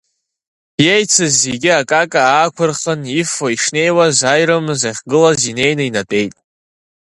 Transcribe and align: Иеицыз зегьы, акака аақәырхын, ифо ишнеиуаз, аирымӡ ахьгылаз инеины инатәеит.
Иеицыз 0.85 1.33
зегьы, 1.43 1.71
акака 1.81 2.21
аақәырхын, 2.27 3.01
ифо 3.21 3.47
ишнеиуаз, 3.55 4.17
аирымӡ 4.31 4.81
ахьгылаз 4.89 5.39
инеины 5.49 5.83
инатәеит. 5.85 6.35